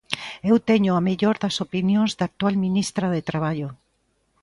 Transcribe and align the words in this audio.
"Eu 0.49 0.55
teño 0.69 0.91
a 0.95 1.01
mellor 1.07 1.35
das 1.43 1.55
opinións 1.65 2.11
da 2.17 2.23
actual 2.29 2.55
ministra 2.65 3.07
de 3.13 3.21
Traballo". 3.29 3.69